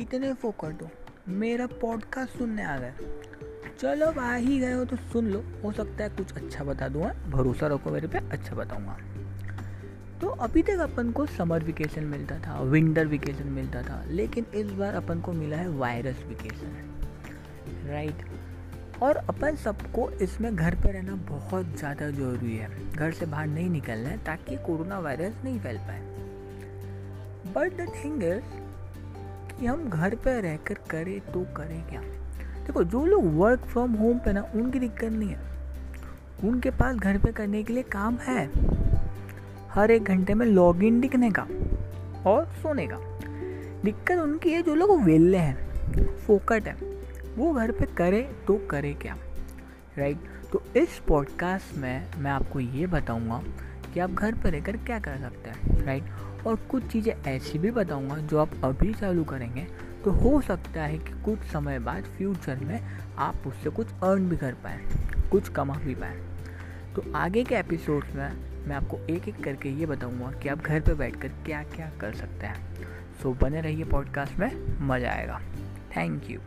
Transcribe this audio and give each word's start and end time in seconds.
इतने 0.00 0.32
फोकट 0.34 0.78
दो। 0.78 0.88
मेरा 1.30 1.66
पॉडकास्ट 1.80 2.38
सुनने 2.38 2.62
आ 2.62 2.76
गए 2.78 2.92
चलो 3.80 4.06
अब 4.06 4.18
आ 4.18 4.34
ही 4.34 4.58
गए 4.58 4.72
हो 4.72 4.84
तो 4.84 4.96
सुन 5.12 5.26
लो। 5.26 5.42
हो 5.64 5.72
सकता 5.72 6.04
है 6.04 6.10
कुछ 6.10 6.32
अच्छा 6.34 6.64
बता 6.64 6.88
दूँगा 6.88 7.12
भरोसा 7.30 7.66
रखो 7.66 7.90
मेरे 7.90 8.08
पे 8.08 8.18
अच्छा 8.30 8.56
बताऊँगा। 8.56 8.96
तो 10.20 10.28
अभी 10.38 10.62
तक 10.62 10.78
अपन 10.80 11.10
को 11.12 11.26
समर 11.28 11.64
वेकेशन 11.64 12.04
मिलता 12.04 12.38
था 12.38 12.60
विंटर 12.62 13.06
वेकेशन 13.06 13.48
मिलता 13.48 13.82
था, 13.82 14.02
लेकिन 14.08 14.46
इस 14.54 14.72
बार 14.72 14.94
अपन 14.94 15.20
को 15.20 15.32
मिला 15.32 15.56
है 15.56 15.68
वायरस 15.78 16.24
वेकेशन 16.28 17.88
राइट 17.88 18.24
और 19.02 19.16
अपन 19.16 19.56
सबको 19.56 20.08
इसमें 20.22 20.54
घर 20.56 20.74
पर 20.74 20.92
रहना 20.92 21.14
बहुत 21.28 21.76
ज़्यादा 21.78 22.10
ज़रूरी 22.10 22.56
है। 22.56 22.68
घर 22.90 23.12
से 23.12 23.26
बाहर 23.26 23.46
नहीं 23.46 23.68
निकलना 23.70 24.08
है 24.08 24.18
ताकि 24.24 24.56
कोरोना 24.66 24.98
वायरस 24.98 25.44
नहीं 25.44 25.60
फैल 25.60 25.78
पाए। 25.78 26.00
बट 27.54 27.76
द 27.76 27.86
थिंग 27.94 28.22
इज़ 28.24 28.58
कि 29.60 29.66
हम 29.66 29.90
घर 29.90 30.14
पर 30.14 30.42
रहकर 30.42 30.74
करें 30.90 31.20
तो 31.20 31.46
करें 31.56 31.88
क्या? 31.88 32.00
देखो, 32.66 32.84
जो 32.84 33.06
लोग 33.06 33.36
वर्क 33.36 33.60
फ्रॉम 33.60 33.92
होम 33.92 34.18
पे 34.18 34.32
ना, 34.32 34.42
उनकी 34.54 34.78
दिक्कत 34.78 35.04
नहीं 35.04 35.28
है। 35.28 35.40
उनके 36.44 36.70
पास 36.70 36.96
घर 36.96 37.18
पे 37.18 37.32
करने 37.32 37.62
के 37.62 37.72
लिए 37.72 37.82
काम 37.82 38.16
है। 38.16 38.50
हर 39.70 39.90
एक 39.90 40.04
घंटे 40.04 40.34
में 40.34 40.46
लॉग 40.46 40.84
इन 40.84 41.00
दिखने 41.00 41.30
का 41.30 41.42
और 42.26 42.44
सोने 42.44 42.86
का। 42.86 42.96
दिक्कत 43.84 44.18
उनकी 44.18 44.50
है, 44.50 44.62
जो 44.62 44.74
लोग 44.74 45.02
वेल्ले 45.02 45.38
हैं 45.38 45.70
फोकट 46.16 46.66
है, 46.66 46.76
वो 47.36 47.52
घर 47.52 47.70
पे 47.70 47.86
करे 47.86 48.22
तो 48.46 48.66
करे 48.70 48.94
क्या? 48.94 49.16
राइट 49.98 50.18
तो 50.52 50.62
इस 50.76 51.00
पॉडकास्ट 51.08 51.78
में 51.78 52.06
मैं 52.18 52.30
आपको 52.30 52.60
ये 52.60 52.86
बताऊँगा 52.86 53.42
कि 53.94 54.00
आप 54.00 54.10
घर 54.10 54.34
पर 54.34 54.50
रहकर 54.50 54.76
क्या 54.76 54.98
कर 54.98 55.16
सकते 55.16 55.50
हैं। 55.50 55.84
राइट 55.84 56.04
और 56.46 56.56
कुछ 56.70 56.86
चीज़ें 56.86 57.12
ऐसी 57.26 57.58
भी 57.58 57.70
बताऊँगा 57.70 58.16
जो 58.16 58.38
आप 58.38 58.50
अभी 58.64 58.92
चालू 58.94 59.24
करेंगे 59.24 59.66
तो 60.04 60.10
हो 60.10 60.40
सकता 60.40 60.82
है 60.82 60.98
कि 60.98 61.22
कुछ 61.22 61.38
समय 61.38 61.78
बाद 61.78 62.04
फ्यूचर 62.18 62.56
में 62.56 62.80
आप 63.18 63.46
उससे 63.46 63.70
कुछ 63.70 63.86
अर्न 64.02 64.28
भी 64.28 64.36
कर 64.36 64.52
पाएँ 64.52 64.80
कुछ 65.30 65.48
कमा 65.48 65.74
भी 65.74 65.94
पाएँ। 65.94 66.20
तो 66.94 67.02
आगे 67.14 67.44
के 67.44 67.54
एपिसोड्स 67.54 68.14
में 68.14 68.30
मैं 68.68 68.76
आपको 68.76 68.98
एक 69.10 69.28
एक 69.28 69.42
करके 69.44 69.68
ये 69.68 69.86
बताऊँगा 69.86 70.30
कि 70.32 70.48
आप 70.48 70.58
घर 70.58 70.80
पर 70.80 70.94
बैठ 70.94 71.16
कर 71.16 71.28
क्या 71.28 71.62
क्या 71.62 71.90
कर 72.00 72.12
सकते 72.12 72.46
हैं। 72.46 72.74
सो 73.22 73.32
so, 73.32 73.40
बने 73.40 73.60
रहिए 73.60 73.84
पॉडकास्ट 73.84 74.38
में 74.38 74.50
मज़ा 74.86 75.10
आएगा। 75.10 75.40
Thank 75.96 76.30
you 76.30 76.40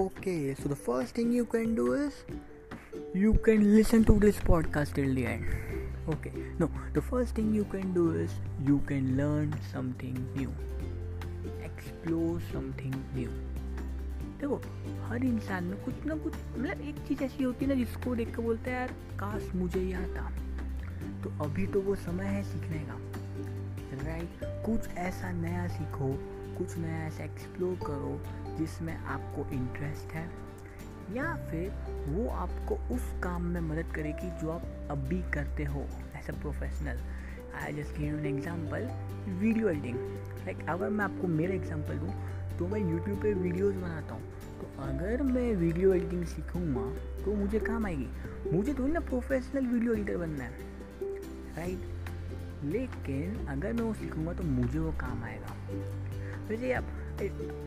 Okay, 0.00 0.54
so 0.54 0.66
the 0.66 0.76
first 0.76 1.14
thing 1.14 1.30
you 1.30 1.44
can 1.44 1.74
do 1.74 1.92
is 1.92 2.14
you 3.12 3.34
can 3.46 3.76
listen 3.76 4.02
to 4.04 4.18
this 4.18 4.36
podcast 4.36 4.94
till 4.94 5.14
the 5.14 5.26
end. 5.26 5.44
Okay, 6.08 6.32
no, 6.58 6.70
the 6.94 7.02
first 7.02 7.34
thing 7.34 7.52
you 7.52 7.64
can 7.64 7.92
do 7.92 8.12
is 8.12 8.30
you 8.66 8.78
can 8.86 9.14
learn 9.18 9.52
something 9.70 10.16
new, 10.34 10.54
explore 11.68 12.40
something 12.52 12.96
new. 13.14 13.28
देखो 14.40 14.60
हर 15.08 15.24
इंसान 15.24 15.64
में 15.64 15.76
कुछ 15.84 16.04
ना 16.06 16.14
कुछ 16.24 16.34
मतलब 16.56 16.80
एक 16.88 17.06
चीज़ 17.08 17.22
ऐसी 17.24 17.44
होती 17.44 17.64
है 17.64 17.70
ना 17.70 17.74
जिसको 17.84 18.14
देख 18.16 18.34
कर 18.36 18.42
बोलता 18.42 18.70
है 18.70 18.76
यार 18.76 18.94
काश 19.20 19.54
मुझे 19.54 19.80
ये 19.80 19.92
आता 20.02 20.28
तो 21.24 21.36
अभी 21.44 21.66
तो 21.74 21.80
वो 21.88 21.94
समय 22.08 22.34
है 22.36 22.42
सीखने 22.52 22.84
का 22.88 22.98
राइट 24.04 24.44
कुछ 24.66 24.88
ऐसा 25.08 25.32
नया 25.44 25.66
सीखो 25.76 26.14
कुछ 26.60 26.76
नया 26.78 27.04
ऐसा 27.06 27.24
एक्सप्लोर 27.24 27.74
करो 27.82 28.56
जिसमें 28.56 28.94
आपको 28.94 29.48
इंटरेस्ट 29.52 30.12
है, 30.14 30.24
या 31.12 31.34
फिर 31.50 31.70
वो 32.08 32.28
आपको 32.30 32.74
उस 32.94 33.12
काम 33.22 33.44
में 33.52 33.60
मदद 33.60 33.92
करेगी 33.94 34.30
जो 34.40 34.50
आप 34.50 34.88
अभी 34.90 35.20
करते 35.34 35.64
हो 35.64 35.80
as 36.16 36.28
a 36.30 36.32
professional 36.40 36.98
I 37.60 37.72
just 37.72 37.98
give 37.98 38.18
an 38.18 38.26
example 38.26 38.88
video 39.40 39.68
editing 39.68 39.96
like 40.44 40.68
अगर 40.68 40.90
मैं 40.90 41.04
आपको 41.04 41.28
मेरा 41.28 41.54
एग्जांपल 41.54 41.98
दूँ 41.98 42.12
तो 42.58 42.66
मैं 42.68 42.80
यूट्यूब 42.80 43.22
पे 43.22 43.32
वीडियोस 43.34 43.74
बनाता 43.74 44.14
हूँ। 44.14 44.22
तो 44.60 44.68
अगर 44.82 45.22
मैं 45.24 45.54
वीडियो 45.56 45.94
एडिटिंग 45.94 46.24
सीखूँगा 46.26 46.82
तो 47.24 47.34
मुझे 47.36 47.58
काम 47.60 47.86
आएगी। 47.86 48.08
मुझे 48.52 48.74
थोड़ी 48.74 48.92
ना 48.92 49.00
प्रोफेशनल 49.08 49.66
वीडियो 49.66 49.94
एडिटर 49.94 50.16
बनना 50.16 50.44
है 50.44 50.68
राइट 51.56 52.64
लेकिन 52.64 53.46
अगर 53.48 53.72
मैं 53.72 53.82
वो 53.82 53.94
सीखूँगा 53.94 54.32
तो 54.32 54.44
मुझे 54.44 54.78
वो 54.78 54.90
काम 55.00 55.24
आएगा। 55.24 55.56
वैसे 56.48 56.72
आप 56.72 56.84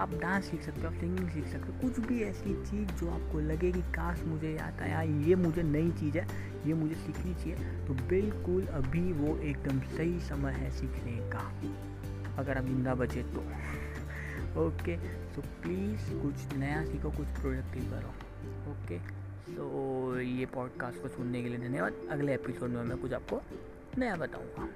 आप 0.00 0.10
डांस 0.14 0.44
सीख 0.44 0.62
सकते 0.62 0.80
हो, 0.80 0.86
आप 0.88 0.94
सिंगिंग 0.94 1.28
सीख 1.28 1.46
सकते 1.46 1.72
हो, 1.72 1.80
कुछ 1.80 1.98
भी 2.06 2.22
ऐसी 2.22 2.52
चीज़ 2.64 2.92
जो 3.00 3.08
आपको 3.10 3.40
लगे 3.40 3.70
कि 3.72 3.80
काश 3.92 4.22
मुझे 4.24 4.56
आता 4.58 4.84
है 4.84 5.28
ये 5.28 5.34
मुझे 5.36 5.62
नई 5.62 5.90
चीज़ 5.90 6.18
है, 6.18 6.26
ये 6.66 6.74
मुझे 6.74 6.94
सीखनी 6.96 7.34
चाहिए 7.34 7.86
तो 7.86 7.94
बिल्कुल 8.08 8.66
अभी 8.72 9.12
वो 9.12 9.36
एकदम 9.38 9.80
सही 9.96 10.20
समय 10.20 10.52
है 10.52 10.70
सीखने 10.70 11.16
का। 11.32 11.46
अगर 12.38 12.58
आप 12.58 12.64
ज़िंदा 12.64 12.94
बचे 12.94 13.22
तो। 13.34 13.40
ओके 14.60 14.96
सो 15.34 15.40
प्लीज़ 15.62 16.10
कुछ 16.22 16.56
नया 16.58 16.84
सीखो, 16.84 17.10
कुछ 17.10 17.40
प्रोडक्टिव 17.40 17.90
करो। 17.90 18.12
ओके 18.72 18.98
सो 19.50 20.20
ये 20.20 20.46
पॉडकास्ट 20.46 21.02
को 21.02 21.08
सुनने 21.08 21.42
के 21.42 21.48
लिए 21.48 21.58
धन्यवाद। 21.58 22.06
अगले 22.10 22.34
एपिसोड 22.34 22.70
में 22.70 22.82
मैं 22.84 22.98
कुछ 22.98 23.12
आपको 23.12 23.42
नया 23.98 24.16
बताऊँगा। 24.16 24.68